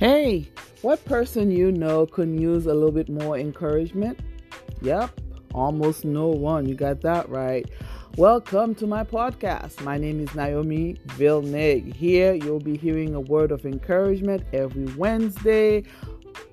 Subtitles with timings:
[0.00, 0.48] Hey,
[0.80, 4.18] what person you know could use a little bit more encouragement?
[4.80, 5.20] Yep,
[5.52, 6.66] almost no one.
[6.66, 7.70] You got that right.
[8.16, 9.84] Welcome to my podcast.
[9.84, 11.94] My name is Naomi Villeneuve.
[11.94, 15.84] Here you'll be hearing a word of encouragement every Wednesday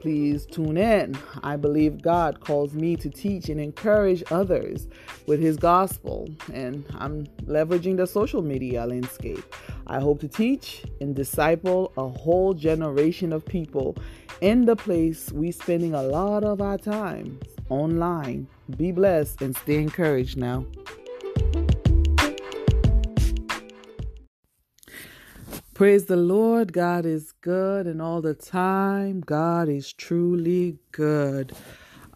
[0.08, 1.18] Please tune in.
[1.44, 4.88] I believe God calls me to teach and encourage others
[5.26, 9.44] with His gospel, and I'm leveraging the social media landscape.
[9.86, 13.98] I hope to teach and disciple a whole generation of people
[14.40, 18.48] in the place we spending a lot of our time online.
[18.78, 20.66] Be blessed and stay encouraged now.
[25.78, 26.74] Praise the Lord.
[26.74, 31.54] God is good, and all the time, God is truly good.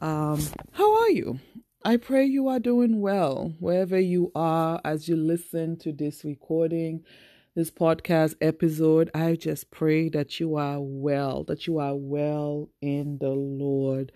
[0.02, 1.40] Um, how are you?
[1.86, 7.04] I pray you are doing well wherever you are as you listen to this recording,
[7.54, 9.12] this podcast episode.
[9.14, 14.12] I just pray that you are well, that you are well in the Lord.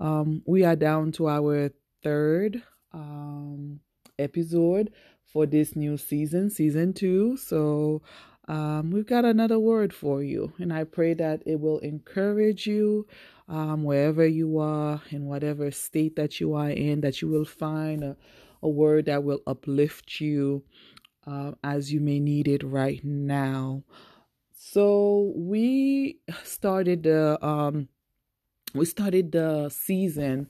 [0.00, 1.70] Um, we are down to our
[2.02, 3.78] third um,
[4.18, 4.90] episode
[5.32, 7.36] for this new season, season two.
[7.36, 8.02] So
[8.48, 13.06] um, we've got another word for you, and I pray that it will encourage you
[13.48, 18.02] um, wherever you are, in whatever state that you are in, that you will find
[18.02, 18.16] a,
[18.62, 20.64] a word that will uplift you
[21.26, 23.82] uh, as you may need it right now.
[24.52, 27.88] So we started the um,
[28.74, 30.48] we started the season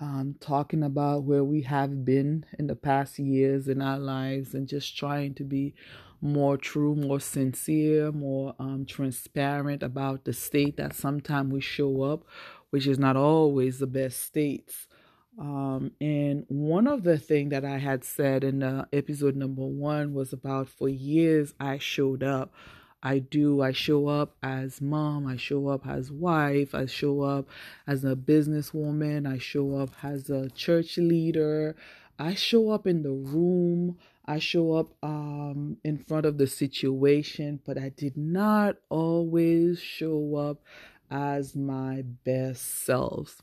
[0.00, 4.68] um, talking about where we have been in the past years in our lives and
[4.68, 5.74] just trying to be
[6.20, 12.24] more true, more sincere, more um, transparent about the state that sometimes we show up,
[12.70, 14.86] which is not always the best states.
[15.38, 20.12] Um, and one of the things that I had said in uh, episode number one
[20.12, 22.52] was about for years I showed up.
[23.02, 23.62] I do.
[23.62, 25.26] I show up as mom.
[25.26, 26.74] I show up as wife.
[26.74, 27.48] I show up
[27.86, 29.26] as a businesswoman.
[29.26, 31.76] I show up as a church leader.
[32.20, 33.96] I show up in the room.
[34.26, 40.36] I show up um, in front of the situation, but I did not always show
[40.36, 40.62] up
[41.10, 43.40] as my best selves.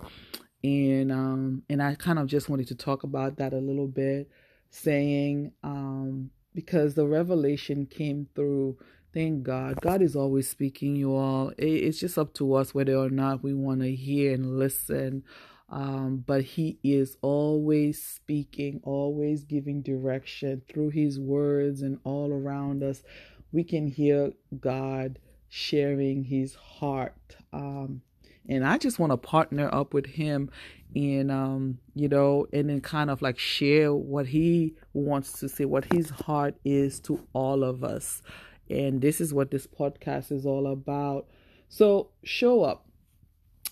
[0.63, 4.29] And um, and I kind of just wanted to talk about that a little bit,
[4.69, 8.77] saying um, because the revelation came through.
[9.11, 9.81] Thank God.
[9.81, 11.51] God is always speaking, you all.
[11.57, 15.23] It's just up to us whether or not we want to hear and listen
[15.69, 22.83] um, but he is always speaking, always giving direction through his words and all around
[22.83, 23.03] us.
[23.51, 25.19] We can hear God
[25.49, 27.37] sharing his heart.
[27.51, 28.01] Um,
[28.49, 30.49] and I just want to partner up with him
[30.95, 35.65] and um, you know, and then kind of like share what he wants to say,
[35.65, 38.21] what his heart is to all of us.
[38.69, 41.27] And this is what this podcast is all about.
[41.69, 42.86] So show up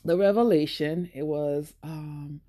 [0.05, 2.39] the revelation it was um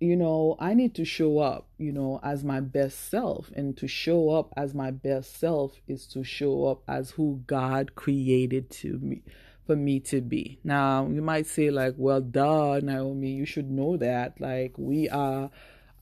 [0.00, 3.86] you know i need to show up you know as my best self and to
[3.86, 8.98] show up as my best self is to show up as who god created to
[8.98, 9.22] me
[9.66, 13.96] for me to be now you might say like well duh naomi you should know
[13.96, 15.50] that like we are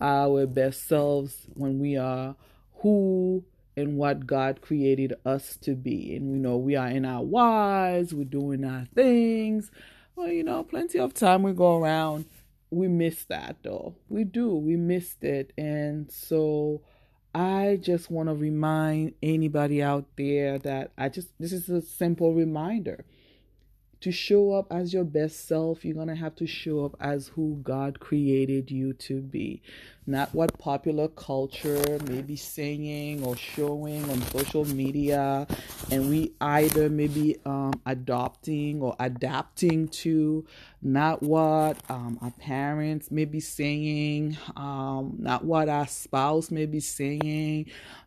[0.00, 2.34] our best selves when we are
[2.76, 3.44] who
[3.76, 6.14] and what God created us to be.
[6.14, 9.70] And we know we are in our wise, we're doing our things,
[10.20, 12.26] well, you know, plenty of time we go around.
[12.70, 13.94] We miss that though.
[14.10, 14.54] We do.
[14.54, 15.52] We missed it.
[15.56, 16.82] And so
[17.34, 22.34] I just want to remind anybody out there that I just, this is a simple
[22.34, 23.06] reminder
[24.00, 27.28] to show up as your best self, you're going to have to show up as
[27.28, 29.60] who God created you to be.
[30.06, 35.46] Not what popular culture may be saying or showing on social media.
[35.90, 40.46] And we either may be um, adopting or adapting to
[40.80, 46.80] not what um, our parents may be saying, um, not what our spouse may be
[46.80, 47.66] saying,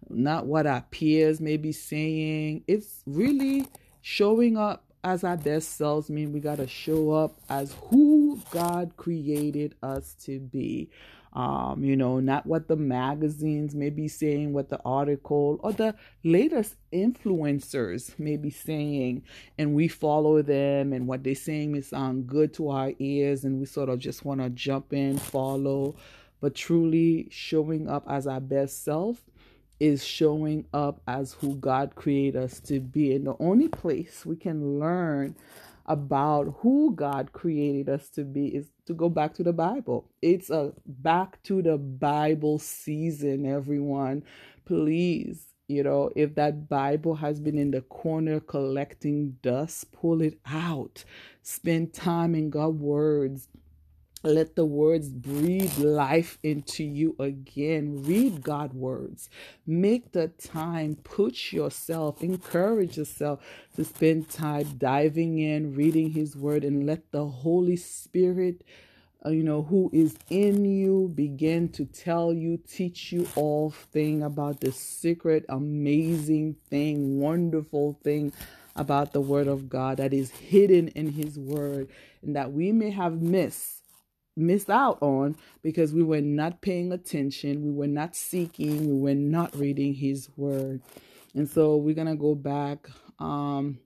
[0.10, 2.64] not what our peers may be saying.
[2.68, 3.68] It's really
[4.02, 8.94] showing up as our best selves mean we got to show up as who God
[8.96, 10.90] created us to be.
[11.34, 15.96] Um, you know, not what the magazines may be saying, what the article or the
[16.24, 19.24] latest influencers may be saying,
[19.58, 23.60] and we follow them, and what they're saying may sound good to our ears, and
[23.60, 25.96] we sort of just want to jump in, follow,
[26.40, 29.24] but truly showing up as our best self
[29.84, 33.14] is showing up as who God created us to be.
[33.14, 35.36] And the only place we can learn
[35.88, 40.06] about who God created us to be is to go back to the Bible.
[40.22, 44.24] It's a back to the Bible season, everyone.
[44.64, 50.38] please you know, if that Bible has been in the corner collecting dust, pull it
[50.46, 51.04] out.
[51.42, 53.48] Spend time in God's words.
[54.24, 58.04] Let the words breathe life into you again.
[58.04, 59.30] Read God's words.
[59.68, 60.98] Make the time.
[61.04, 63.42] Put yourself, encourage yourself
[63.76, 68.64] to spend time diving in, reading His word, and let the Holy Spirit
[69.26, 74.24] uh, you know, who is in you begin to tell you, teach you all thing
[74.24, 78.34] about the secret, amazing thing, wonderful thing
[78.76, 81.90] about the word of God that is hidden in his word
[82.24, 83.83] and that we may have missed
[84.36, 89.16] missed out on because we were not paying attention, we were not seeking, we were
[89.16, 90.82] not reading his word.
[91.36, 92.90] And so we're going to go back
[93.20, 93.80] um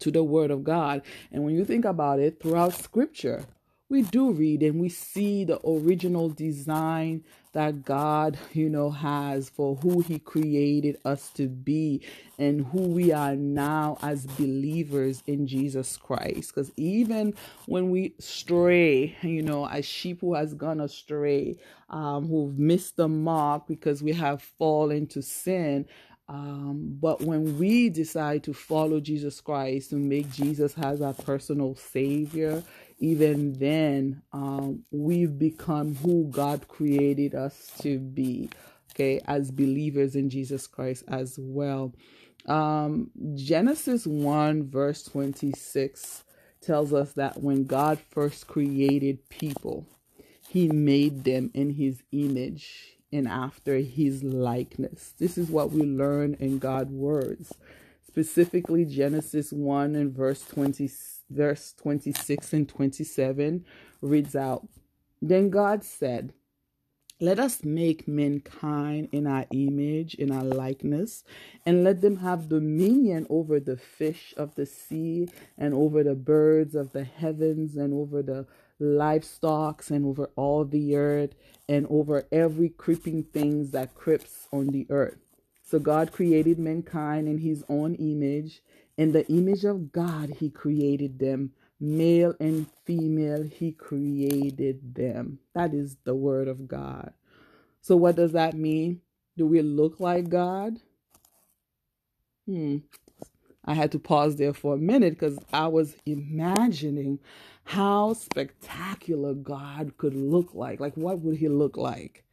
[0.00, 1.02] to the word of God.
[1.30, 3.44] And when you think about it throughout scripture,
[3.88, 9.76] we do read and we see the original design that God, you know, has for
[9.76, 12.02] who He created us to be
[12.38, 16.54] and who we are now as believers in Jesus Christ.
[16.54, 17.34] Because even
[17.66, 21.56] when we stray, you know, as sheep who has gone astray,
[21.90, 25.86] um, who've missed the mark because we have fallen to sin,
[26.32, 31.74] um, but when we decide to follow Jesus Christ and make Jesus as our personal
[31.74, 32.62] Savior,
[32.98, 38.48] even then, um, we've become who God created us to be,
[38.92, 41.92] okay, as believers in Jesus Christ as well.
[42.46, 46.24] Um, Genesis 1, verse 26
[46.62, 49.86] tells us that when God first created people,
[50.48, 55.14] he made them in his image and after his likeness.
[55.18, 57.52] This is what we learn in God's words,
[58.06, 63.64] specifically Genesis 1 and verse 26 verse 26 and 27
[64.00, 64.68] reads out
[65.20, 66.32] Then God said,
[67.20, 71.24] Let us make mankind in our image, in our likeness,
[71.64, 76.74] and let them have dominion over the fish of the sea, and over the birds
[76.74, 78.46] of the heavens, and over the
[78.82, 81.34] livestock, and over all the earth,
[81.68, 85.18] and over every creeping things that creeps on the earth.
[85.64, 88.62] So God created mankind in his own image
[88.96, 91.52] in the image of God, He created them.
[91.80, 95.38] Male and female, He created them.
[95.54, 97.12] That is the Word of God.
[97.80, 99.00] So, what does that mean?
[99.36, 100.78] Do we look like God?
[102.46, 102.78] Hmm.
[103.64, 107.20] I had to pause there for a minute because I was imagining
[107.64, 110.80] how spectacular God could look like.
[110.80, 112.24] Like, what would He look like?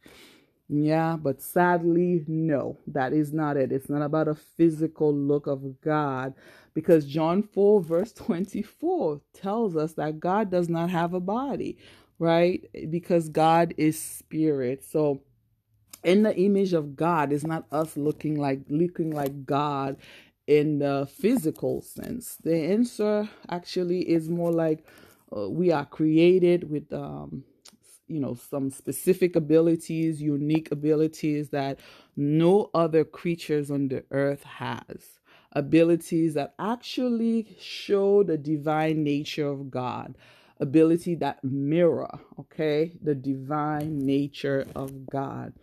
[0.72, 3.72] Yeah, but sadly, no, that is not it.
[3.72, 6.34] It's not about a physical look of God
[6.74, 11.76] because John 4, verse 24 tells us that God does not have a body,
[12.20, 12.64] right?
[12.88, 14.84] Because God is spirit.
[14.84, 15.22] So,
[16.04, 19.96] in the image of God is not us looking like looking like God
[20.46, 22.36] in the physical sense.
[22.42, 24.84] The answer actually is more like
[25.36, 27.44] uh, we are created with um
[28.08, 31.78] you know some specific abilities unique abilities that
[32.16, 35.18] no other creatures on the earth has.
[35.52, 40.16] Abilities that actually show the divine nature of god.
[40.60, 42.92] Ability that mirror okay?
[43.02, 45.54] The divine nature of god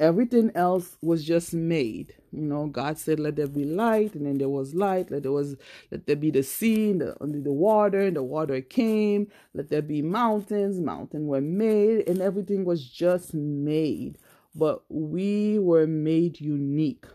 [0.00, 2.14] everything else was just made.
[2.32, 5.10] You know god said let there be light and then there was light.
[5.10, 5.56] Let there was
[5.90, 9.28] let there be the sea the, the water and the water came.
[9.54, 14.18] Let there be mountains mountains were made and everything was just made.
[14.54, 17.06] But we were made unique.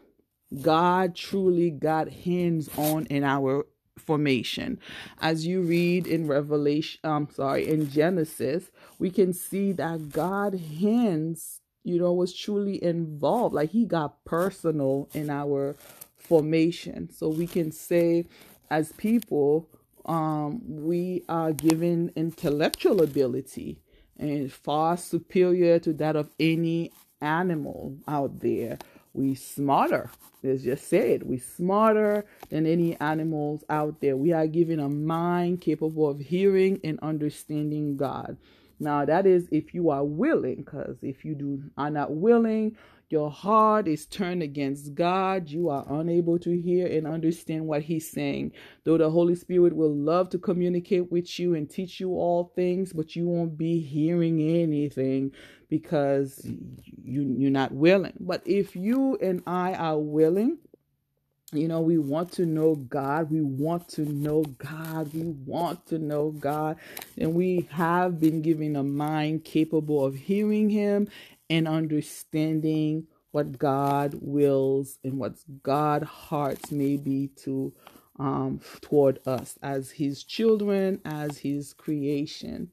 [0.62, 3.66] God truly got hands on in our
[3.98, 4.80] formation.
[5.22, 10.60] As you read in revelation i'm um, sorry in genesis we can see that god
[10.80, 13.56] hands you know, was truly involved.
[13.56, 15.76] Like he got personal in our
[16.18, 17.10] formation.
[17.12, 18.26] So we can say,
[18.70, 19.70] as people,
[20.06, 23.80] um, we are given intellectual ability
[24.18, 28.78] and far superior to that of any animal out there.
[29.14, 30.12] We smarter.
[30.44, 31.26] Let's just say it.
[31.26, 34.16] We smarter than any animals out there.
[34.16, 38.38] We are given a mind capable of hearing and understanding God.
[38.80, 42.78] Now, that is if you are willing, because if you do are not willing,
[43.10, 45.50] your heart is turned against God.
[45.50, 48.52] You are unable to hear and understand what He's saying.
[48.84, 52.94] Though the Holy Spirit will love to communicate with you and teach you all things,
[52.94, 55.32] but you won't be hearing anything
[55.70, 58.14] because you, you're not willing.
[58.20, 60.60] But if you and I are willing,
[61.52, 63.32] you know, we want to know God.
[63.32, 65.14] We want to know God.
[65.14, 66.78] We want to know God.
[67.18, 71.08] And we have been given a mind capable of hearing Him
[71.50, 77.74] and understanding what God wills and what God hearts may be to
[78.20, 82.72] um, toward us as His children, as His creation.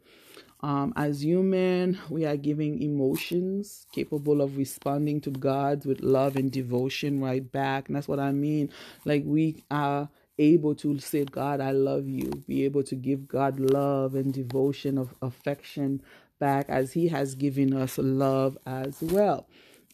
[0.67, 6.51] Um, as human, we are giving emotions capable of responding to God with love and
[6.51, 7.87] devotion right back.
[7.87, 8.71] And that's what I mean.
[9.05, 10.09] Like we are
[10.41, 14.99] able to say, God, I love you, be able to give God love and devotion
[14.99, 16.03] of affection
[16.41, 19.47] back as He has given us love as well.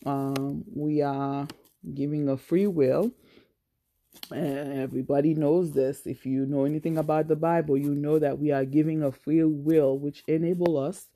[0.06, 1.48] Um, we are
[1.92, 3.12] giving a free will.
[4.33, 6.07] Everybody knows this.
[6.07, 9.45] If you know anything about the Bible, you know that we are giving a free
[9.45, 11.07] will, which enable us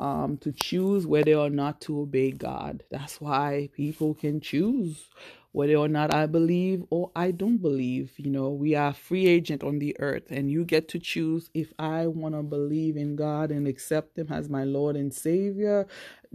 [0.00, 2.84] um, to choose whether or not to obey God.
[2.90, 5.08] That's why people can choose
[5.52, 8.12] whether or not I believe or I don't believe.
[8.18, 11.72] You know, we are free agent on the earth, and you get to choose if
[11.78, 15.86] I want to believe in God and accept Him as my Lord and Savior,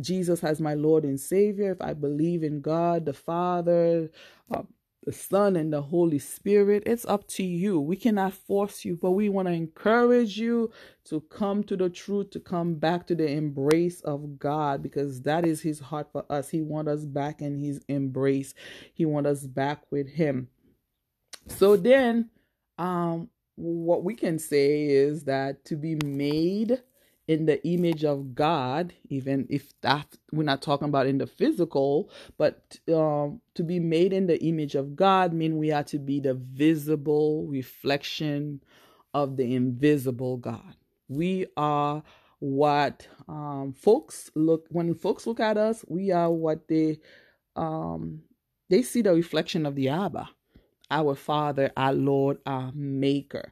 [0.02, 1.72] Jesus as my Lord and Savior.
[1.72, 4.12] If I believe in God the Father,
[4.52, 4.64] uh,
[5.08, 6.84] the Son, and the Holy Spirit.
[6.86, 7.80] It's up to you.
[7.80, 10.70] We cannot force you, but we want to encourage you
[11.06, 15.46] to come to the truth, to come back to the embrace of God, because that
[15.46, 16.50] is His heart for us.
[16.50, 18.54] He wants us back in His embrace.
[18.94, 20.50] He wants us back with Him.
[21.48, 22.30] So then,
[22.78, 26.82] um, what we can say is that to be made
[27.28, 32.10] in the image of God, even if that we're not talking about in the physical,
[32.38, 36.20] but um, to be made in the image of God mean we are to be
[36.20, 38.64] the visible reflection
[39.14, 40.76] of the invisible God.
[41.10, 42.04] We are
[42.40, 45.84] what um, folks look when folks look at us.
[45.88, 47.00] We are what they
[47.56, 48.22] um,
[48.70, 50.30] they see the reflection of the Abba,
[50.92, 53.52] our Father, our Lord, our Maker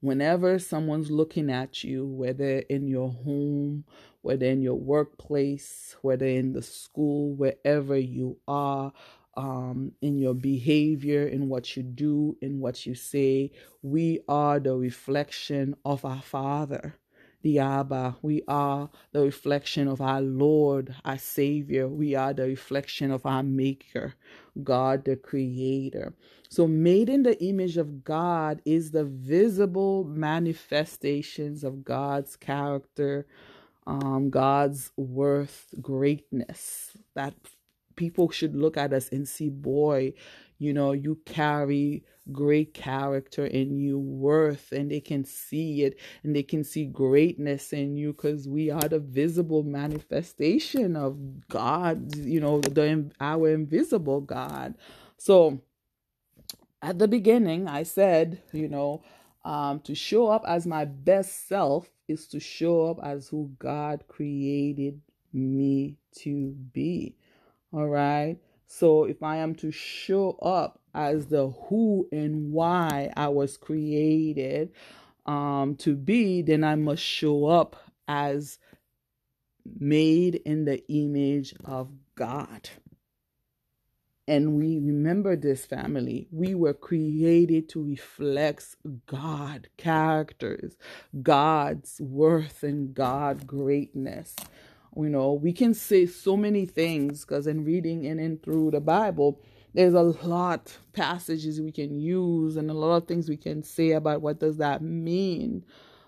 [0.00, 3.84] whenever someone's looking at you, whether in your home,
[4.22, 8.92] whether in your workplace, whether in the school, wherever you are,
[9.36, 13.52] um, in your behavior, in what you do, in what you say,
[13.82, 16.98] we are the reflection of our Father
[17.42, 18.16] the Abba.
[18.22, 21.88] We are the reflection of our Lord, our Savior.
[21.88, 24.14] We are the reflection of our Maker,
[24.62, 26.14] God the Creator.
[26.48, 33.26] So, made in the image of God is the visible manifestations of God's character,
[33.86, 36.96] um, God's worth, greatness.
[37.14, 37.34] That
[37.96, 40.14] people should look at us and see, boy,
[40.58, 46.34] you know, you carry great character in you, worth, and they can see it and
[46.34, 52.40] they can see greatness in you because we are the visible manifestation of God, you
[52.40, 54.74] know, the our invisible God.
[55.16, 55.60] So
[56.82, 59.02] at the beginning, I said, you know,
[59.44, 64.04] um, to show up as my best self is to show up as who God
[64.08, 65.00] created
[65.32, 67.16] me to be.
[67.72, 68.38] All right.
[68.68, 74.72] So if I am to show up as the who and why I was created
[75.24, 78.58] um, to be, then I must show up as
[79.80, 82.68] made in the image of God.
[84.26, 86.28] And we remember this family.
[86.30, 90.76] We were created to reflect God characters,
[91.22, 94.36] God's worth, and God greatness.
[94.96, 98.80] You know, we can say so many things because in reading and in through the
[98.80, 99.40] Bible,
[99.74, 103.92] there's a lot passages we can use and a lot of things we can say
[103.92, 105.64] about what does that mean.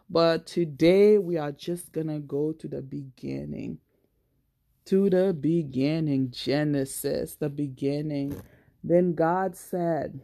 [0.08, 3.78] But today we are just gonna go to the beginning.
[4.86, 8.40] To the beginning, Genesis, the beginning.
[8.82, 10.20] Then God said,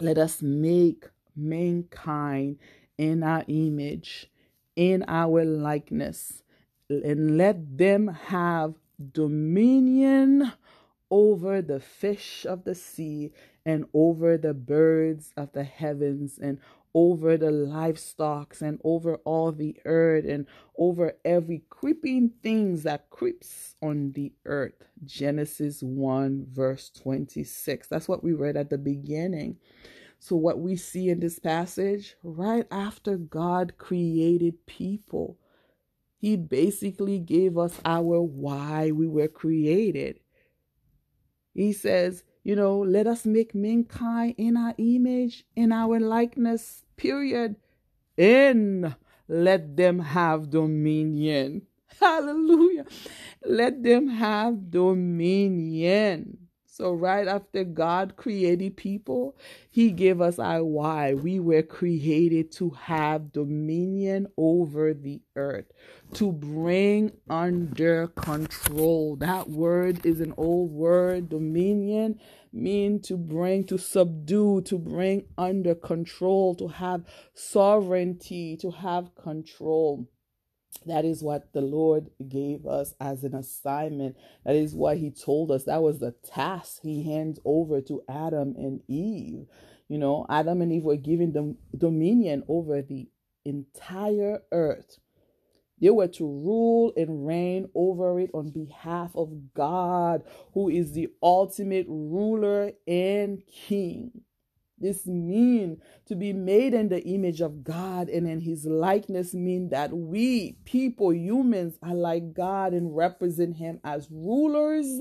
[0.00, 2.58] Let us make mankind
[2.96, 4.30] in our image,
[4.76, 6.42] in our likeness
[6.90, 8.74] and let them have
[9.12, 10.52] dominion
[11.10, 13.32] over the fish of the sea
[13.64, 16.58] and over the birds of the heavens and
[16.92, 23.76] over the livestock and over all the earth and over every creeping things that creeps
[23.80, 24.74] on the earth.
[25.04, 27.86] Genesis 1 verse 26.
[27.88, 29.56] That's what we read at the beginning.
[30.18, 35.38] So what we see in this passage right after God created people
[36.20, 40.20] he basically gave us our why we were created.
[41.54, 47.56] He says, you know, let us make mankind in our image, in our likeness, period.
[48.18, 48.94] And
[49.28, 51.62] let them have dominion.
[52.00, 52.84] Hallelujah.
[53.42, 56.49] Let them have dominion.
[56.72, 59.36] So, right after God created people,
[59.68, 61.14] He gave us our why.
[61.14, 65.66] We were created to have dominion over the earth,
[66.14, 69.16] to bring under control.
[69.16, 71.28] That word is an old word.
[71.30, 72.20] Dominion
[72.52, 77.02] mean to bring, to subdue, to bring under control, to have
[77.34, 80.06] sovereignty, to have control.
[80.86, 84.16] That is what the Lord gave us as an assignment.
[84.44, 85.64] That is what He told us.
[85.64, 89.46] That was the task He hands over to Adam and Eve.
[89.88, 93.08] You know, Adam and Eve were given the dominion over the
[93.44, 94.98] entire earth.
[95.80, 100.22] They were to rule and reign over it on behalf of God,
[100.52, 104.22] who is the ultimate ruler and king.
[104.80, 109.68] This mean to be made in the image of God and in his likeness mean
[109.68, 115.00] that we people humans are like God and represent him as rulers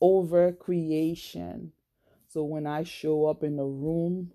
[0.00, 1.72] over creation.
[2.28, 4.32] So when I show up in a room,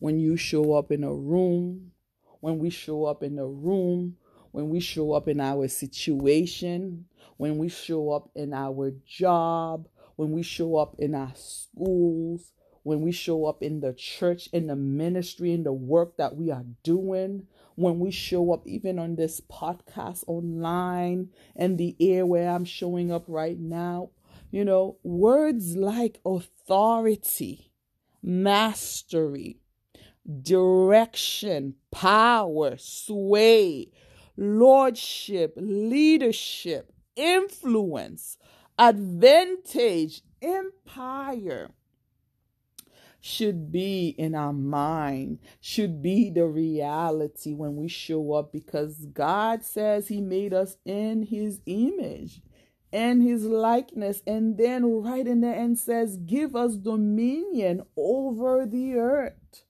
[0.00, 1.92] when you show up in a room,
[2.40, 4.16] when we show up in a room,
[4.50, 7.06] when we show up in our situation,
[7.36, 12.52] when we show up in our job, when we show up in our schools,
[12.82, 16.50] when we show up in the church, in the ministry, in the work that we
[16.50, 22.50] are doing, when we show up even on this podcast online and the air where
[22.50, 24.10] I'm showing up right now.
[24.50, 27.72] You know, words like authority,
[28.22, 29.60] mastery,
[30.42, 33.88] direction, power, sway,
[34.36, 38.36] lordship, leadership, influence,
[38.78, 41.70] advantage, empire
[43.22, 49.64] should be in our mind, should be the reality when we show up because God
[49.64, 52.42] says He made us in His image
[52.92, 54.22] and His likeness.
[54.26, 59.64] And then right in the end says, Give us dominion over the earth.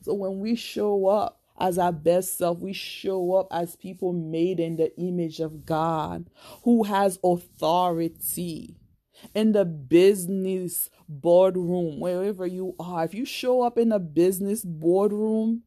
[0.00, 2.60] So when we show up, as our best self.
[2.60, 6.28] We show up as people made in the image of God
[6.64, 8.76] who has authority
[9.34, 13.04] in the business boardroom, wherever you are.
[13.04, 15.62] If you show up in a business boardroom,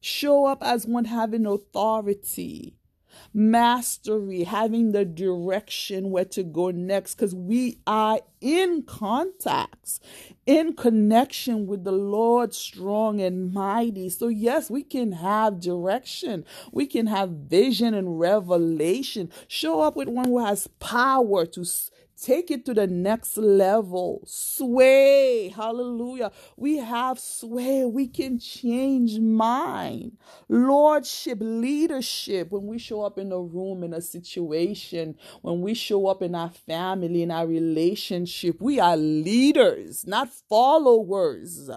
[0.00, 2.76] show up as one having authority
[3.32, 10.00] mastery, having the direction where to go next, because we are in contacts,
[10.46, 14.08] in connection with the Lord strong and mighty.
[14.08, 19.30] So, yes, we can have direction, we can have vision and revelation.
[19.48, 21.64] Show up with one who has power to
[22.20, 24.22] Take it to the next level.
[24.26, 25.48] Sway.
[25.48, 26.32] Hallelujah.
[26.54, 27.86] We have sway.
[27.86, 30.18] We can change mind.
[30.46, 32.50] Lordship, leadership.
[32.50, 36.34] When we show up in a room, in a situation, when we show up in
[36.34, 41.70] our family, in our relationship, we are leaders, not followers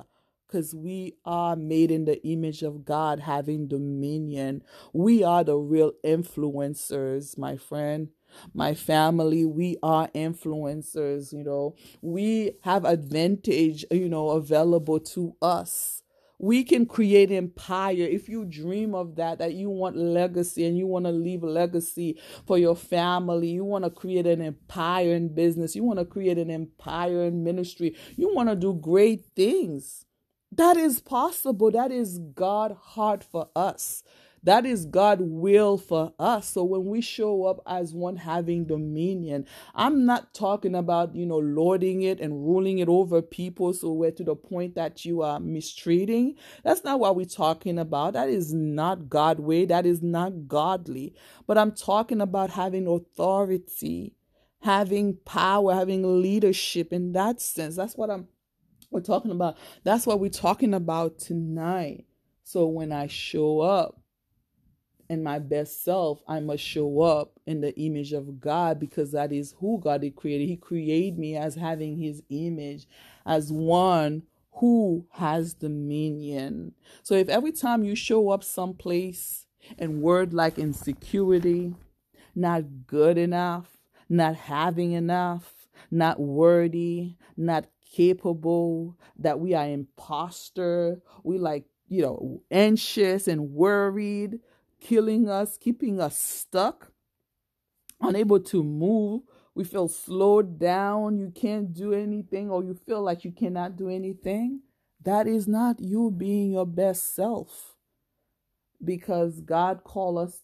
[0.45, 4.61] because we are made in the image of God, having dominion.
[4.91, 8.09] We are the real influencers, my friend
[8.53, 11.75] my family we are influencers you know.
[12.01, 16.01] We have advantage you know available to us.
[16.39, 17.93] We can create empire.
[17.93, 22.19] If you dream of that that you want legacy and you want to leave legacy
[22.45, 26.37] for your family you want to create an empire in business you want to create
[26.37, 30.05] an empire in ministry you want to do great things.
[30.51, 31.71] That is possible.
[31.71, 34.03] That is god heart for us
[34.43, 36.49] that is God will for us.
[36.49, 41.37] So when we show up as one having dominion, I'm not talking about, you know,
[41.37, 45.39] lording it and ruling it over people so we're to the point that you are
[45.39, 46.35] mistreating.
[46.63, 48.13] That's not what we're talking about.
[48.13, 49.65] That is not God way.
[49.65, 51.13] That is not godly.
[51.47, 54.13] But I'm talking about having authority,
[54.61, 57.77] having power, having leadership in that sense.
[57.77, 58.27] That's what I'm
[58.91, 59.57] we're talking about.
[59.83, 62.05] That's what we're talking about tonight.
[62.43, 64.02] So when I show up,
[65.13, 69.31] in my best self, I must show up in the image of God because that
[69.31, 70.49] is who God had created.
[70.49, 72.87] He created me as having his image,
[73.25, 74.23] as one
[74.55, 76.73] who has dominion.
[77.01, 79.45] So if every time you show up someplace
[79.79, 81.75] and word like insecurity,
[82.35, 83.77] not good enough,
[84.09, 85.53] not having enough,
[85.89, 94.39] not worthy, not capable, that we are imposter, we like, you know, anxious and worried,
[94.83, 96.91] killing us, keeping us stuck,
[98.01, 99.21] unable to move.
[99.55, 101.17] We feel slowed down.
[101.17, 104.61] You can't do anything, or you feel like you cannot do anything.
[105.01, 107.75] That is not you being your best self.
[108.83, 110.39] Because God called us,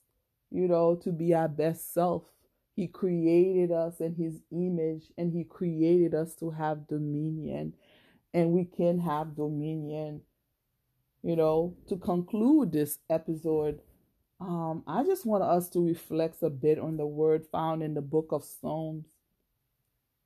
[0.50, 2.24] you know, to be our best self.
[2.76, 7.74] He created us in His image and He created us to have dominion.
[8.34, 10.22] And we can have dominion.
[11.22, 13.82] You know, to conclude this episode,
[14.40, 18.02] um, I just want us to reflect a bit on the word found in the
[18.02, 19.06] book of Psalms.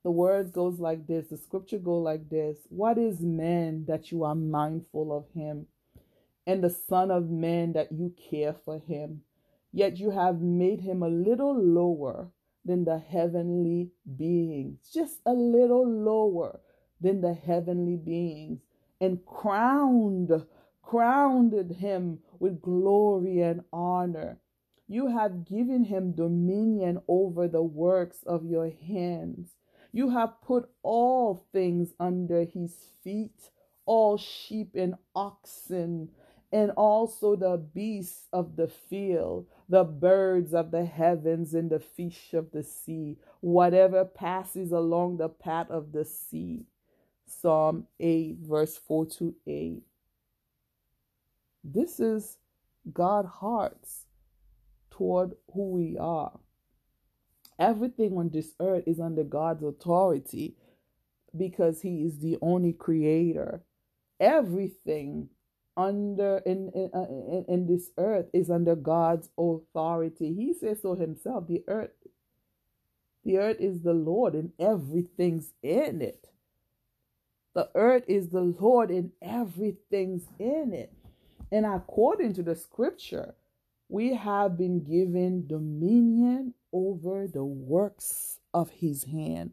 [0.03, 4.23] The word goes like this, the scripture goes like this What is man that you
[4.23, 5.67] are mindful of him,
[6.45, 9.21] and the Son of Man that you care for him?
[9.71, 12.29] Yet you have made him a little lower
[12.65, 16.59] than the heavenly beings, just a little lower
[17.01, 18.59] than the heavenly beings,
[19.01, 20.31] and crowned,
[20.83, 24.37] crowned him with glory and honor.
[24.89, 29.55] You have given him dominion over the works of your hands.
[29.93, 33.49] You have put all things under his feet,
[33.85, 36.09] all sheep and oxen,
[36.51, 42.33] and also the beasts of the field, the birds of the heavens, and the fish
[42.33, 46.65] of the sea, whatever passes along the path of the sea.
[47.25, 49.83] Psalm 8, verse 4 to 8.
[51.63, 52.37] This is
[52.91, 54.05] God's hearts
[54.91, 56.39] toward who we are.
[57.57, 60.55] Everything on this earth is under God's authority
[61.37, 63.63] because He is the only creator.
[64.19, 65.29] Everything
[65.75, 70.33] under in in, uh, in in this earth is under God's authority.
[70.33, 71.47] He says so himself.
[71.47, 71.91] The earth,
[73.23, 76.29] the earth is the Lord, and everything's in it.
[77.55, 80.93] The earth is the Lord, and everything's in it.
[81.53, 83.35] And according to the scripture,
[83.87, 89.51] we have been given dominion over the works of his hand.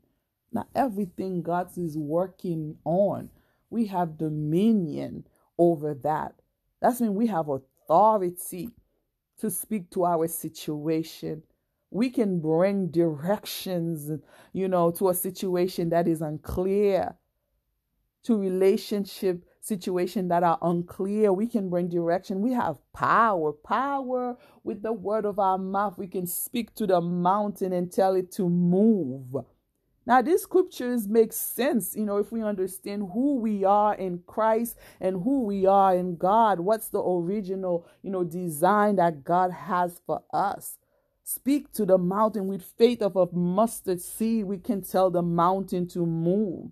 [0.51, 3.29] Now, everything God is working on,
[3.69, 5.27] we have dominion
[5.59, 6.37] over that.
[6.81, 8.71] That's when we have authority
[9.41, 11.43] to speak to our situation.
[11.91, 14.11] We can bring directions,
[14.55, 17.15] you know, to a situation that is unclear,
[18.23, 21.33] to relationship situation that are unclear.
[21.33, 22.41] We can bring direction.
[22.41, 25.99] We have power, power with the word of our mouth.
[25.99, 29.45] We can speak to the mountain and tell it to move.
[30.07, 34.77] Now, these scriptures make sense, you know, if we understand who we are in Christ
[34.99, 36.59] and who we are in God.
[36.61, 40.79] What's the original, you know, design that God has for us?
[41.23, 44.47] Speak to the mountain with faith of a mustard seed.
[44.47, 46.71] We can tell the mountain to move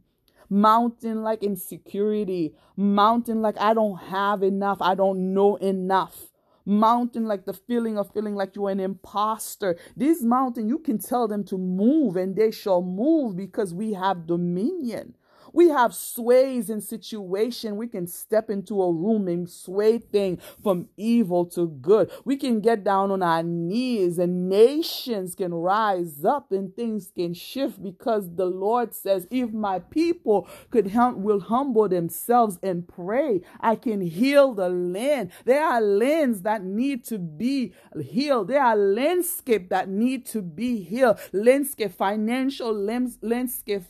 [0.50, 6.28] mountain like insecurity, mountain like I don't have enough, I don't know enough.
[6.64, 9.78] Mountain like the feeling of feeling like you're an imposter.
[9.96, 14.26] This mountain, you can tell them to move and they shall move because we have
[14.26, 15.14] dominion.
[15.52, 17.76] We have sways in situation.
[17.76, 22.10] We can step into a room and sway thing from evil to good.
[22.24, 27.34] We can get down on our knees and nations can rise up and things can
[27.34, 33.42] shift because the Lord says, if my people could hum- will humble themselves and pray,
[33.60, 35.30] I can heal the land.
[35.44, 38.48] There are lands that need to be healed.
[38.48, 41.18] There are landscape that need to be healed.
[41.32, 43.84] Landscape, financial landscape,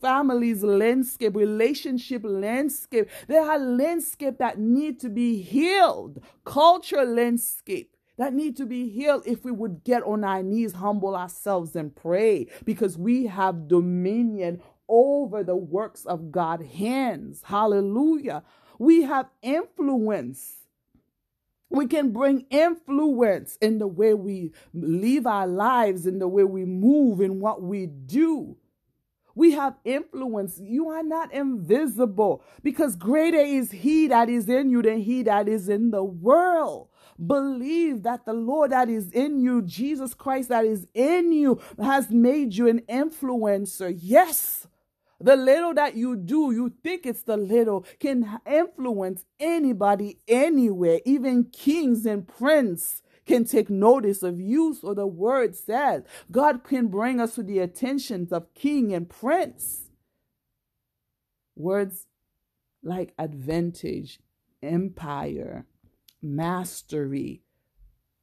[0.00, 3.08] families, landscape, relationship landscape.
[3.26, 9.24] There are landscape that need to be healed, culture landscape that need to be healed
[9.26, 14.62] if we would get on our knees, humble ourselves, and pray because we have dominion
[14.88, 17.42] over the works of God's hands.
[17.44, 18.44] Hallelujah.
[18.78, 20.56] We have influence.
[21.70, 26.64] We can bring influence in the way we live our lives, in the way we
[26.64, 28.56] move, in what we do.
[29.34, 30.60] We have influence.
[30.62, 35.48] You are not invisible because greater is He that is in you than He that
[35.48, 36.88] is in the world.
[37.24, 42.10] Believe that the Lord that is in you, Jesus Christ that is in you, has
[42.10, 43.96] made you an influencer.
[43.96, 44.66] Yes.
[45.20, 51.44] The little that you do, you think it's the little, can influence anybody anywhere, even
[51.44, 54.74] kings and princes can take notice of you.
[54.74, 59.90] So the word says God can bring us to the attentions of king and prince.
[61.56, 62.06] Words
[62.82, 64.20] like advantage,
[64.62, 65.66] empire,
[66.22, 67.42] mastery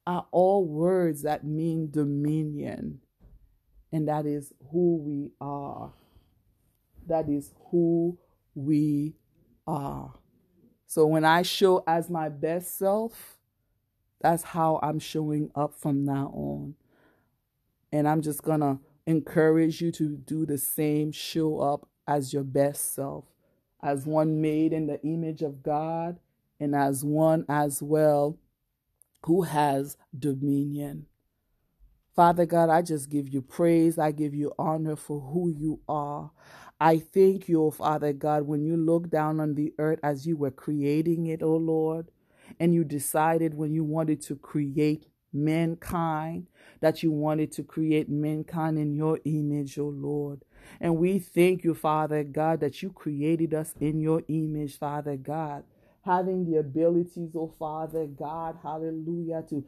[0.06, 3.00] are all words that mean dominion.
[3.92, 5.94] And that is who we are.
[7.08, 8.18] That is who
[8.56, 9.16] we
[9.68, 10.14] are.
[10.88, 13.38] So when I show as my best self,
[14.22, 16.76] that's how I'm showing up from now on.
[17.92, 22.44] And I'm just going to encourage you to do the same, show up as your
[22.44, 23.26] best self,
[23.84, 26.20] as one made in the image of God,
[26.60, 28.38] and as one as well
[29.26, 31.06] who has dominion.
[32.16, 33.98] Father God, I just give you praise.
[33.98, 36.32] I give you honor for who you are.
[36.80, 40.52] I thank you, Father God, when you look down on the earth as you were
[40.52, 42.10] creating it, oh Lord,
[42.62, 46.45] and you decided when you wanted to create mankind
[46.80, 50.45] that you wanted to create mankind in your image, oh Lord.
[50.80, 55.63] And we thank you, Father God, that you created us in your image, Father God
[56.06, 59.66] having the abilities, oh Father God, hallelujah, to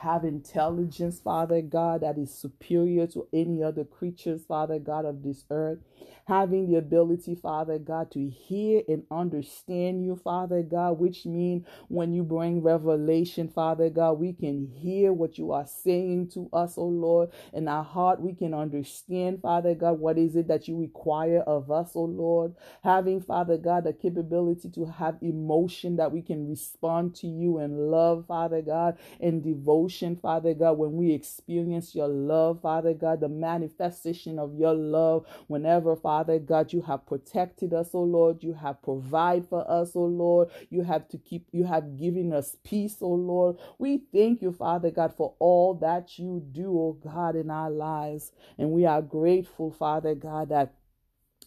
[0.00, 5.44] have intelligence, Father God, that is superior to any other creatures, Father God, of this
[5.50, 5.78] earth.
[6.26, 12.12] Having the ability, Father God, to hear and understand you, Father God, which means when
[12.12, 16.86] you bring revelation, Father God, we can hear what you are saying to us, oh
[16.86, 17.30] Lord.
[17.52, 21.70] In our heart, we can understand, Father God, what is it that you require of
[21.70, 22.54] us, oh Lord.
[22.82, 25.65] Having, Father God, the capability to have emotion
[25.96, 30.92] that we can respond to you and love, Father God, and devotion, Father God, when
[30.92, 36.82] we experience your love, Father God, the manifestation of your love whenever, Father God, you
[36.82, 38.42] have protected us, oh Lord.
[38.42, 40.50] You have provided for us, oh Lord.
[40.70, 43.56] You have to keep, you have given us peace, oh Lord.
[43.78, 48.32] We thank you, Father God, for all that you do, O God, in our lives.
[48.58, 50.74] And we are grateful, Father God, that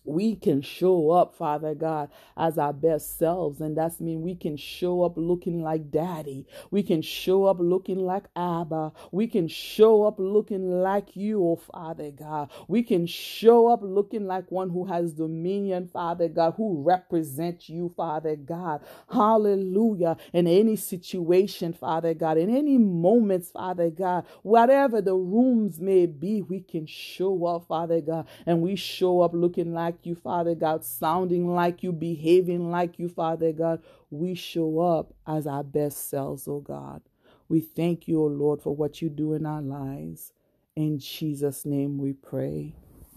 [0.10, 3.62] we can show up, Father God, as our best selves.
[3.62, 6.48] And that's mean we can show up looking like daddy.
[6.72, 8.94] We can show up looking like Abba.
[9.12, 12.52] We can show up looking like you, oh Father God.
[12.68, 17.94] We can show up looking like one who has dominion, Father God, who represents you,
[17.96, 18.82] Father God.
[19.12, 20.18] Hallelujah.
[20.34, 26.42] In any situation, Father God, in any moments, Father God, whatever the rooms may be,
[26.42, 30.56] we can show up, Father God, and we show up looking like like you, Father
[30.56, 36.10] God, sounding like you, behaving like you, Father God, we show up as our best
[36.10, 37.02] selves, oh God.
[37.50, 40.32] We thank you, oh Lord, for what you do in our lives.
[40.78, 42.76] In Jesus' name we pray.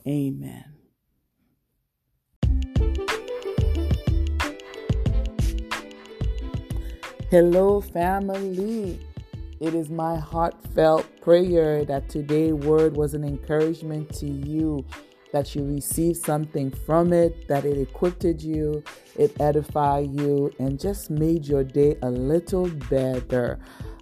[0.08, 0.64] Amen.
[7.30, 8.98] Hello, family.
[9.60, 14.84] It is my heartfelt prayer that today's word was an encouragement to you
[15.32, 18.82] that you received something from it, that it equipped you,
[19.16, 23.58] it edified you, and just made your day a little better.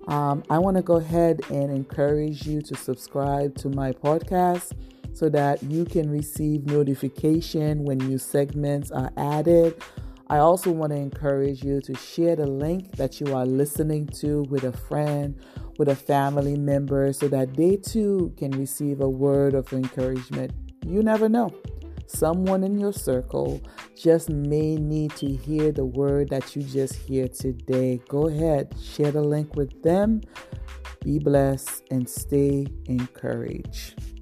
[0.09, 4.73] Um, I want to go ahead and encourage you to subscribe to my podcast
[5.13, 9.81] so that you can receive notification when new segments are added.
[10.29, 14.43] I also want to encourage you to share the link that you are listening to
[14.45, 15.37] with a friend,
[15.79, 20.53] with a family member, so that they too can receive a word of encouragement
[20.87, 21.51] you never know.
[22.07, 23.63] Someone in your circle
[23.97, 28.01] just may need to hear the word that you just hear today.
[28.09, 30.21] Go ahead, share the link with them.
[31.05, 34.20] Be blessed and stay encouraged.